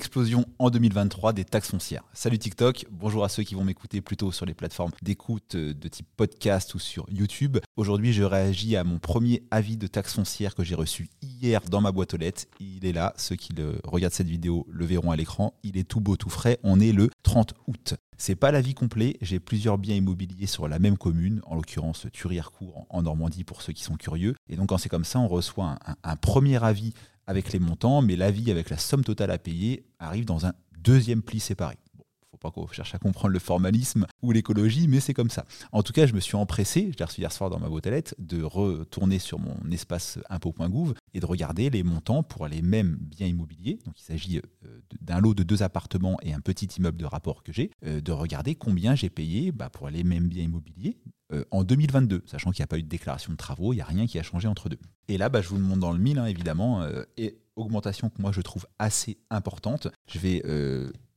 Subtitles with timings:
[0.00, 2.04] explosion en 2023 des taxes foncières.
[2.14, 5.88] Salut TikTok, bonjour à ceux qui vont m'écouter plutôt sur les plateformes d'écoute euh, de
[5.88, 7.58] type podcast ou sur YouTube.
[7.76, 11.82] Aujourd'hui, je réagis à mon premier avis de taxes foncières que j'ai reçu hier dans
[11.82, 12.44] ma boîte aux lettres.
[12.60, 13.52] Il est là, ceux qui
[13.84, 15.52] regardent cette vidéo le verront à l'écran.
[15.64, 16.58] Il est tout beau, tout frais.
[16.62, 17.94] On est le 30 août.
[18.16, 22.86] C'est pas l'avis complet, j'ai plusieurs biens immobiliers sur la même commune, en l'occurrence Thury-Harcourt
[22.90, 24.34] en Normandie pour ceux qui sont curieux.
[24.48, 26.92] Et donc quand c'est comme ça, on reçoit un premier avis
[27.30, 30.52] avec les montants, mais l'avis avec la somme totale à payer arrive dans un
[30.82, 31.76] deuxième pli séparé
[32.40, 35.44] pas qu'on cherche à comprendre le formalisme ou l'écologie, mais c'est comme ça.
[35.72, 38.14] En tout cas, je me suis empressé, je l'ai reçu hier soir dans ma boîte
[38.18, 43.26] de retourner sur mon espace impôt.gouv et de regarder les montants pour les mêmes biens
[43.26, 43.78] immobiliers.
[43.84, 47.42] Donc il s'agit euh, d'un lot de deux appartements et un petit immeuble de rapport
[47.42, 50.96] que j'ai, euh, de regarder combien j'ai payé bah, pour les mêmes biens immobiliers
[51.32, 53.82] euh, en 2022, sachant qu'il n'y a pas eu de déclaration de travaux, il n'y
[53.82, 54.78] a rien qui a changé entre deux.
[55.08, 56.84] Et là, bah, je vous le montre dans le mille, hein, évidemment,
[57.16, 59.88] et augmentation que moi je trouve assez importante.
[60.06, 60.42] Je vais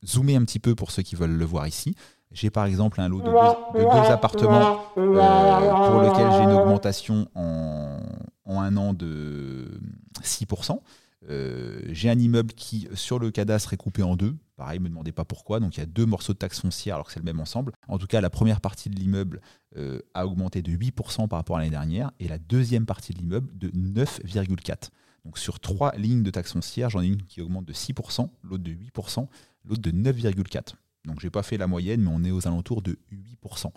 [0.04, 1.94] zoomer un petit peu pour ceux qui veulent le voir ici.
[2.34, 8.00] J'ai par exemple un lot de deux, appartements euh, pour lequel j'ai une augmentation en,
[8.46, 9.80] un an de
[10.20, 10.80] 6%.
[11.28, 14.36] Euh, j'ai un immeuble qui, sur le cadastre, est coupé en deux.
[14.56, 15.60] Pareil, ne me demandez pas pourquoi.
[15.60, 17.72] Donc il y a deux morceaux de taxes foncières alors que c'est le même ensemble.
[17.88, 19.40] En tout cas, la première partie de l'immeuble
[19.76, 23.18] euh, a augmenté de 8% par rapport à l'année dernière et la deuxième partie de
[23.18, 24.90] l'immeuble de 9,4%.
[25.24, 28.62] Donc sur trois lignes de taxes foncières, j'en ai une qui augmente de 6%, l'autre
[28.62, 29.26] de 8%,
[29.64, 30.74] l'autre de 9,4%.
[31.06, 33.70] Donc j'ai pas fait la moyenne, mais on est aux alentours de 8%.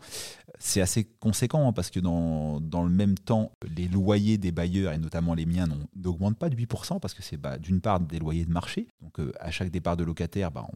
[0.59, 4.97] C'est assez conséquent hein, parce que dans, le même temps, les loyers des bailleurs, et
[4.97, 8.45] notamment les miens, n'augmentent pas de 8% parce que c'est bah, d'une part des loyers
[8.45, 8.88] de marché.
[9.02, 10.67] Donc euh, à chaque départ de locataire, bah,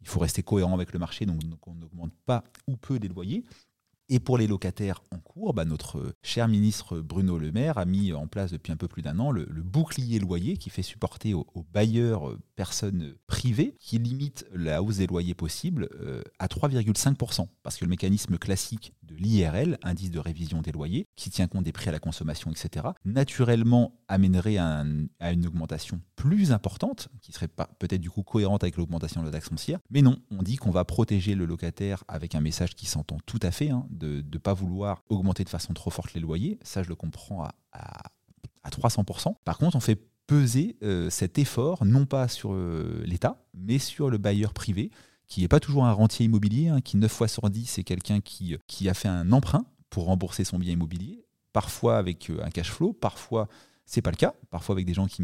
[0.00, 3.44] il faut rester cohérent avec le marché, donc, on n'augmente pas ou peu les loyers.
[4.08, 8.12] Et pour les locataires en cours, bah, notre cher ministre Bruno Le Maire a mis
[8.12, 11.66] en place depuis un peu plus d'un an le, bouclier loyer qui fait supporter aux,
[11.72, 17.48] bailleurs euh, personnes privées, qui limite la hausse des loyers possibles euh, à 3,5%.
[17.64, 21.72] Parce que le mécanisme classique l'IRL, indice de révision des loyers, qui tient compte des
[21.72, 24.84] prix à la consommation, etc., naturellement amènerait à,
[25.32, 29.48] une augmentation plus importante, qui serait peut-être du coup cohérente avec l'augmentation de la taxe
[29.48, 29.78] foncière.
[29.90, 33.40] Mais non, on dit qu'on va protéger le locataire avec un message qui s'entend tout
[33.42, 36.58] à fait, hein, de ne pas vouloir augmenter de façon trop forte les loyers.
[36.62, 39.34] Ça, je le comprends à, à, 300%.
[39.44, 44.10] Par contre, on fait peser euh, cet effort non pas sur euh, l'État, mais sur
[44.10, 44.90] le bailleur privé,
[45.28, 48.20] qui n'est pas toujours un rentier immobilier, hein, qui 9 fois sur 10, c'est quelqu'un
[48.20, 52.50] qui, qui a fait un emprunt pour rembourser son bien immobilier, parfois avec euh, un
[52.50, 53.48] cash flow, parfois
[53.88, 55.22] c'est pas le cas, parfois avec des gens qui,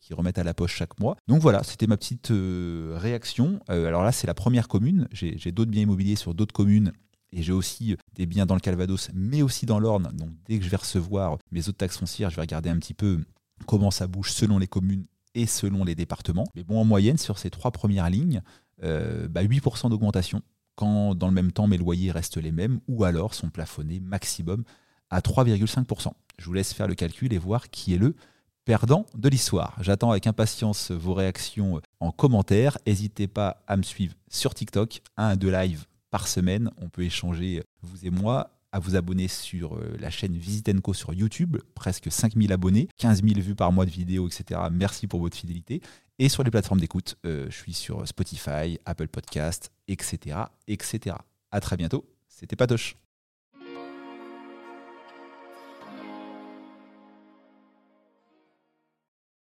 [0.00, 1.16] qui remettent à la poche chaque mois.
[1.26, 3.58] Donc voilà, c'était ma petite réaction.
[3.66, 5.08] alors là, c'est la première commune.
[5.10, 6.92] J'ai d'autres biens immobiliers sur d'autres communes
[7.34, 10.10] et j'ai aussi des biens dans le Calvados, mais aussi dans l'Orne.
[10.14, 12.94] Donc dès que je vais recevoir mes autres taxes foncières, je vais regarder un petit
[12.94, 13.24] peu
[13.66, 16.46] comment ça bouge selon les communes et selon les départements.
[16.54, 20.42] Mais bon, en moyenne, sur ces trois premières lignes, 8% euh, bah, d'augmentation,
[20.76, 24.64] quand dans le même temps mes loyers restent les mêmes, ou alors sont plafonnés maximum
[25.10, 26.12] à 3,5%.
[26.38, 28.14] Je vous laisse faire le calcul et voir qui est le
[28.64, 29.76] perdant de l'histoire.
[29.80, 32.78] J'attends avec impatience vos réactions en commentaire.
[32.86, 36.70] N'hésitez pas à me suivre sur TikTok, un de live par semaine.
[36.78, 41.14] On peut échanger, vous et moi, à vous abonner sur euh, la chaîne Visitenco sur
[41.14, 44.62] YouTube, presque 5000 abonnés, 15 000 vues par mois de vidéos, etc.
[44.72, 45.80] Merci pour votre fidélité.
[46.18, 50.38] Et sur les plateformes d'écoute, euh, je suis sur Spotify, Apple Podcast, etc.
[50.66, 51.16] etc.
[51.52, 52.04] À très bientôt.
[52.26, 53.03] C'était Patoche.